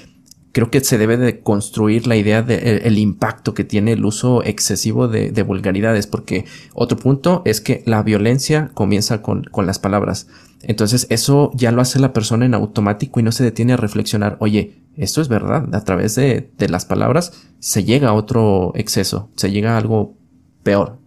creo 0.52 0.71
que 0.71 0.80
se 0.80 0.99
debe 0.99 1.16
de 1.16 1.40
construir 1.40 2.06
la 2.06 2.16
idea 2.16 2.42
del 2.42 2.82
el 2.85 2.99
impacto 2.99 3.54
que 3.54 3.64
tiene 3.64 3.92
el 3.92 4.04
uso 4.04 4.44
excesivo 4.44 5.09
de, 5.09 5.30
de, 5.32 5.42
vulgaridades, 5.42 6.06
porque 6.06 6.44
otro 6.75 6.99
punto 6.99 7.42
es 7.44 7.61
que 7.61 7.82
la 7.87 8.02
violencia 8.02 8.71
comienza 8.75 9.23
con, 9.23 9.44
con, 9.44 9.66
las 9.66 9.78
palabras. 9.78 10.28
Entonces 10.62 11.06
eso 11.11 11.50
ya 11.54 11.73
lo 11.73 11.82
hace 11.82 11.99
la 11.99 12.12
persona 12.12 12.47
en 12.47 12.54
automático 12.54 13.18
y 13.18 13.23
no 13.23 13.32
se 13.32 13.44
detiene 13.44 13.73
a 13.73 13.78
reflexionar, 13.78 14.37
oye, 14.40 14.75
esto 14.97 15.21
es 15.21 15.28
verdad, 15.28 15.75
a 15.75 15.85
través 15.85 16.14
de, 16.14 16.50
de 16.56 16.68
las 16.68 16.85
palabras 16.85 17.32
se 17.59 17.85
llega 17.85 18.11
a 18.11 18.14
otro 18.14 18.73
exceso, 18.75 19.30
se 19.37 19.50
llega 19.50 19.75
a 19.75 19.78
algo 19.78 20.16
peor. 20.62 20.99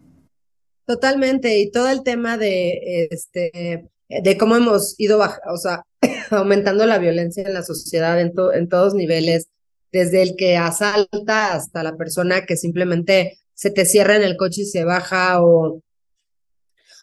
Totalmente, 0.85 1.59
y 1.59 1.71
todo 1.71 1.89
el 1.89 2.03
tema 2.03 2.37
de 2.37 3.07
este 3.09 3.89
de 4.07 4.37
cómo 4.37 4.55
hemos 4.55 4.99
ido 4.99 5.19
o 5.19 5.57
sea, 5.57 5.83
aumentando 6.31 6.85
la 6.85 6.97
violencia 6.97 7.43
en 7.43 7.53
la 7.53 7.63
sociedad 7.63 8.19
en, 8.19 8.33
en 8.53 8.69
todos 8.69 8.93
niveles, 8.93 9.49
desde 9.91 10.21
el 10.21 10.35
que 10.35 10.57
asalta 10.57 11.53
hasta 11.53 11.83
la 11.83 11.95
persona 11.95 12.45
que 12.45 12.57
simplemente 12.57 13.39
se 13.53 13.71
te 13.71 13.85
cierra 13.85 14.15
en 14.15 14.23
el 14.23 14.37
coche 14.37 14.61
y 14.61 14.65
se 14.65 14.83
baja 14.83 15.41
o... 15.41 15.81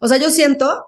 O 0.01 0.09
sea, 0.09 0.19
yo 0.19 0.31
siento 0.31 0.87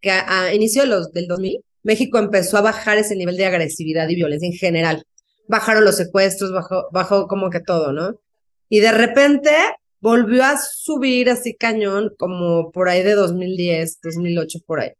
que 0.00 0.10
a, 0.10 0.54
inicio 0.54 0.84
los, 0.86 1.12
del 1.12 1.26
2000, 1.26 1.64
México 1.82 2.18
empezó 2.18 2.58
a 2.58 2.62
bajar 2.62 2.98
ese 2.98 3.16
nivel 3.16 3.36
de 3.36 3.46
agresividad 3.46 4.08
y 4.08 4.14
violencia 4.14 4.46
en 4.46 4.54
general. 4.54 5.04
Bajaron 5.48 5.84
los 5.84 5.96
secuestros, 5.96 6.52
bajó, 6.52 6.88
bajó 6.92 7.26
como 7.26 7.50
que 7.50 7.60
todo, 7.60 7.92
¿no? 7.92 8.20
Y 8.68 8.80
de 8.80 8.92
repente 8.92 9.50
volvió 10.00 10.44
a 10.44 10.56
subir 10.58 11.30
así 11.30 11.54
cañón, 11.54 12.12
como 12.18 12.70
por 12.70 12.88
ahí 12.88 13.02
de 13.02 13.14
2010, 13.14 13.98
2008, 14.02 14.58
por 14.66 14.80
ahí 14.80 14.92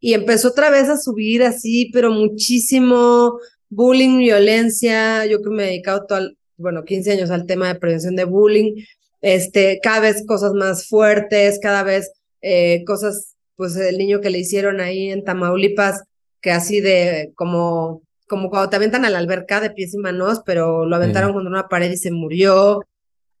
y 0.00 0.14
empezó 0.14 0.48
otra 0.48 0.70
vez 0.70 0.88
a 0.88 0.96
subir 0.96 1.42
así, 1.42 1.90
pero 1.92 2.10
muchísimo 2.10 3.38
bullying, 3.68 4.18
violencia, 4.18 5.26
yo 5.26 5.42
que 5.42 5.50
me 5.50 5.64
he 5.64 5.66
dedicado 5.66 6.06
todo, 6.06 6.30
bueno, 6.56 6.84
15 6.84 7.12
años 7.12 7.30
al 7.30 7.46
tema 7.46 7.68
de 7.68 7.80
prevención 7.80 8.16
de 8.16 8.24
bullying, 8.24 8.84
este, 9.20 9.80
cada 9.82 10.00
vez 10.00 10.24
cosas 10.26 10.52
más 10.52 10.88
fuertes, 10.88 11.58
cada 11.60 11.82
vez 11.82 12.12
eh, 12.42 12.84
cosas, 12.86 13.34
pues 13.56 13.76
el 13.76 13.98
niño 13.98 14.20
que 14.20 14.30
le 14.30 14.38
hicieron 14.38 14.80
ahí 14.80 15.10
en 15.10 15.24
Tamaulipas, 15.24 16.04
que 16.40 16.52
así 16.52 16.80
de 16.80 17.32
como, 17.34 18.02
como 18.28 18.50
cuando 18.50 18.70
te 18.70 18.76
aventan 18.76 19.04
a 19.04 19.10
la 19.10 19.18
alberca 19.18 19.60
de 19.60 19.70
pies 19.70 19.94
y 19.94 19.98
manos, 19.98 20.42
pero 20.44 20.86
lo 20.86 20.96
aventaron 20.96 21.32
contra 21.32 21.50
una 21.50 21.68
pared 21.68 21.90
y 21.90 21.96
se 21.96 22.12
murió, 22.12 22.82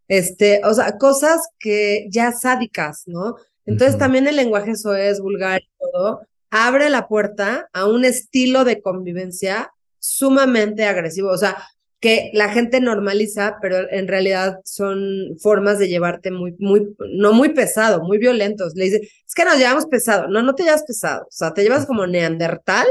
este, 0.08 0.60
o 0.64 0.74
sea, 0.74 0.98
cosas 0.98 1.40
que 1.58 2.06
ya 2.10 2.32
sádicas, 2.32 3.04
¿no? 3.06 3.36
Entonces 3.64 3.98
también 3.98 4.26
el 4.26 4.36
lenguaje 4.36 4.72
es 4.72 5.20
vulgar 5.20 5.60
y 5.62 5.68
todo, 5.78 6.22
abre 6.50 6.90
la 6.90 7.08
puerta 7.08 7.68
a 7.72 7.86
un 7.86 8.04
estilo 8.04 8.64
de 8.64 8.80
convivencia 8.80 9.70
sumamente 9.98 10.84
agresivo. 10.84 11.30
O 11.30 11.38
sea, 11.38 11.56
que 12.00 12.30
la 12.34 12.50
gente 12.50 12.80
normaliza, 12.80 13.56
pero 13.60 13.90
en 13.90 14.06
realidad 14.06 14.60
son 14.64 15.36
formas 15.40 15.78
de 15.78 15.88
llevarte 15.88 16.30
muy, 16.30 16.54
muy, 16.58 16.94
no 17.12 17.32
muy 17.32 17.50
pesado, 17.50 18.02
muy 18.02 18.18
violentos. 18.18 18.74
Le 18.74 18.84
dice, 18.84 19.00
es 19.26 19.34
que 19.34 19.44
nos 19.44 19.58
llevamos 19.58 19.86
pesado. 19.86 20.28
No, 20.28 20.42
no 20.42 20.54
te 20.54 20.64
llevas 20.64 20.84
pesado. 20.84 21.22
O 21.22 21.32
sea, 21.32 21.54
te 21.54 21.62
llevas 21.62 21.86
como 21.86 22.06
neandertal 22.06 22.86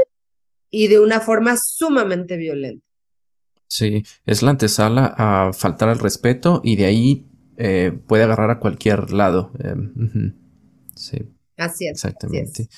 y 0.70 0.88
de 0.88 1.00
una 1.00 1.20
forma 1.20 1.56
sumamente 1.56 2.36
violenta. 2.36 2.84
Sí, 3.68 4.04
es 4.26 4.42
la 4.42 4.50
antesala 4.50 5.14
a 5.16 5.52
faltar 5.52 5.88
al 5.88 5.98
respeto 5.98 6.60
y 6.62 6.76
de 6.76 6.84
ahí 6.84 7.26
eh, 7.56 7.92
puede 8.06 8.24
agarrar 8.24 8.50
a 8.50 8.58
cualquier 8.60 9.12
lado. 9.12 9.52
Em, 9.58 10.34
sí. 10.94 11.18
Así 11.56 11.86
es. 11.86 11.92
Exactamente. 11.92 12.68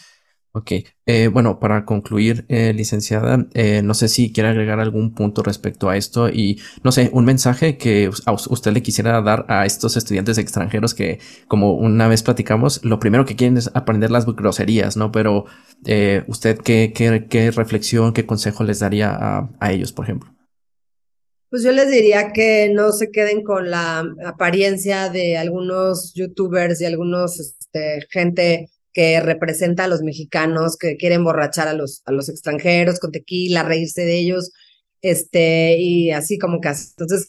Ok, 0.59 0.73
eh, 1.07 1.29
bueno, 1.29 1.61
para 1.61 1.85
concluir, 1.85 2.45
eh, 2.49 2.73
licenciada, 2.75 3.47
eh, 3.55 3.81
no 3.85 3.95
sé 3.95 4.09
si 4.09 4.33
quiere 4.33 4.49
agregar 4.49 4.81
algún 4.81 5.15
punto 5.15 5.45
respecto 5.45 5.88
a 5.88 5.97
esto 5.97 6.29
y, 6.29 6.61
no 6.83 6.91
sé, 6.91 7.11
un 7.12 7.25
mensaje 7.25 7.77
que 7.77 8.11
usted 8.50 8.73
le 8.73 8.83
quisiera 8.83 9.23
dar 9.23 9.47
a 9.49 9.67
estos 9.67 9.97
estudiantes 9.97 10.37
extranjeros 10.37 10.95
que, 10.95 11.21
como 11.47 11.75
una 11.75 12.09
vez 12.09 12.25
platicamos, 12.25 12.85
lo 12.85 12.99
primero 12.99 13.25
que 13.25 13.37
quieren 13.37 13.57
es 13.57 13.71
aprender 13.73 14.11
las 14.11 14.27
groserías, 14.27 14.97
¿no? 14.97 15.12
Pero, 15.12 15.45
¿usted 16.27 16.59
qué, 16.59 16.93
qué, 16.93 17.29
qué, 17.31 17.53
reflexión, 17.53 18.12
qué 18.12 18.27
consejo 18.27 18.65
les 18.65 18.81
daría 18.81 19.11
a, 19.15 19.49
a 19.61 19.73
ellos, 19.73 19.93
por 19.93 20.07
ejemplo? 20.07 20.35
Pues 21.50 21.62
yo 21.62 21.71
les 21.71 21.88
diría 21.88 22.33
que 22.33 22.69
no 22.75 22.91
se 22.91 23.12
queden 23.12 23.45
con 23.45 23.71
la 23.71 24.05
apariencia 24.27 25.09
de 25.09 25.38
algunos 25.38 26.15
youtubers 26.15 26.81
y 26.81 26.85
algunos, 26.85 27.38
este, 27.38 28.00
gente 28.11 28.71
que 28.92 29.21
representa 29.21 29.85
a 29.85 29.88
los 29.88 30.02
mexicanos, 30.02 30.76
que 30.76 30.97
quiere 30.97 31.16
emborrachar 31.16 31.68
a 31.68 31.73
los, 31.75 32.02
a 32.07 32.12
los 32.12 32.28
extranjeros 32.28 32.99
con 32.99 33.12
tequila, 33.12 33.62
reírse 33.62 34.02
de 34.02 34.18
ellos, 34.18 34.52
este, 35.02 35.76
y 35.78 36.11
así 36.11 36.38
como 36.38 36.61
que 36.61 36.68
Entonces, 36.68 37.28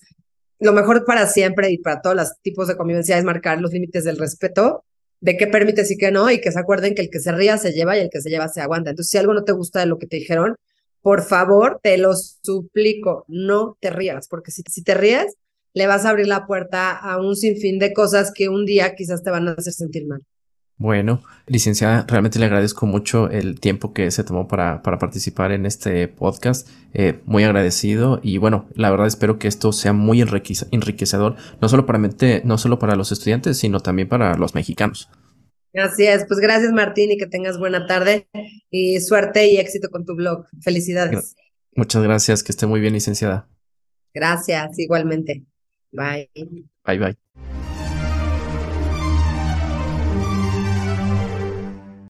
lo 0.60 0.74
mejor 0.74 1.06
para 1.06 1.28
siempre 1.28 1.72
y 1.72 1.78
para 1.78 2.02
todos 2.02 2.16
los 2.16 2.32
tipos 2.42 2.68
de 2.68 2.78
convivencia 2.78 3.18
es 3.18 3.24
marcar 3.24 3.62
los 3.62 3.72
límites 3.72 4.04
del 4.04 4.18
respeto, 4.18 4.84
de 5.22 5.38
qué 5.38 5.48
permites 5.48 5.92
y 5.92 5.98
qué 5.98 6.12
no, 6.12 6.30
y 6.32 6.42
que 6.42 6.52
se 6.52 6.60
acuerden 6.60 6.96
que 6.96 7.02
el 7.02 7.10
que 7.10 7.20
se 7.20 7.32
ría 7.32 7.58
se 7.58 7.72
lleva 7.74 7.98
y 7.98 8.02
el 8.02 8.10
que 8.10 8.22
se 8.22 8.30
lleva 8.30 8.48
se 8.48 8.62
aguanta. 8.62 8.90
Entonces, 8.92 9.12
si 9.12 9.18
algo 9.18 9.34
no 9.34 9.44
te 9.44 9.52
gusta 9.52 9.80
de 9.80 9.86
lo 9.86 9.98
que 10.00 10.08
te 10.08 10.18
dijeron, 10.18 10.56
por 11.02 11.24
favor, 11.24 11.80
te 11.82 11.98
lo 11.98 12.14
suplico, 12.16 13.26
no 13.28 13.78
te 13.80 13.90
rías, 13.90 14.28
porque 14.28 14.52
si, 14.52 14.64
si 14.70 14.84
te 14.84 14.96
ríes, 14.96 15.36
le 15.74 15.88
vas 15.88 16.06
a 16.06 16.10
abrir 16.10 16.28
la 16.28 16.46
puerta 16.46 16.92
a 16.92 17.22
un 17.22 17.36
sinfín 17.36 17.80
de 17.80 17.94
cosas 17.94 18.32
que 18.34 18.50
un 18.50 18.66
día 18.66 18.96
quizás 18.96 19.24
te 19.24 19.30
van 19.30 19.48
a 19.48 19.54
hacer 19.54 19.74
sentir 19.74 20.08
mal. 20.08 20.24
Bueno, 20.80 21.22
licenciada, 21.46 22.06
realmente 22.08 22.40
le 22.40 22.46
agradezco 22.46 22.86
mucho 22.86 23.30
el 23.30 23.60
tiempo 23.60 23.94
que 23.94 24.10
se 24.12 24.24
tomó 24.24 24.48
para, 24.48 24.82
para 24.82 24.98
participar 24.98 25.52
en 25.52 25.66
este 25.66 26.08
podcast. 26.08 26.70
Eh, 26.94 27.20
muy 27.26 27.44
agradecido 27.44 28.22
y 28.24 28.38
bueno, 28.38 28.70
la 28.76 28.90
verdad 28.90 29.06
espero 29.06 29.38
que 29.38 29.50
esto 29.50 29.74
sea 29.74 29.92
muy 29.92 30.22
enriquecedor, 30.22 31.36
no 31.62 31.68
solo 31.68 31.86
para, 31.86 32.00
no 32.46 32.58
solo 32.58 32.80
para 32.80 32.96
los 32.96 33.12
estudiantes, 33.12 33.58
sino 33.58 33.82
también 33.82 34.08
para 34.08 34.36
los 34.36 34.56
mexicanos. 34.56 35.10
Así 35.76 36.08
es, 36.08 36.26
pues 36.26 36.40
gracias 36.40 36.72
Martín 36.72 37.12
y 37.12 37.18
que 37.18 37.28
tengas 37.28 37.60
buena 37.60 37.86
tarde 37.86 38.30
y 38.72 39.02
suerte 39.02 39.50
y 39.50 39.58
éxito 39.58 39.90
con 39.90 40.06
tu 40.06 40.16
blog. 40.16 40.46
Felicidades. 40.62 41.36
Muchas 41.76 42.02
gracias, 42.04 42.42
que 42.42 42.54
esté 42.54 42.68
muy 42.68 42.80
bien, 42.80 42.94
licenciada. 42.94 43.50
Gracias, 44.14 44.80
igualmente. 44.80 45.44
Bye. 45.92 46.30
Bye, 46.86 46.98
bye. 46.98 47.69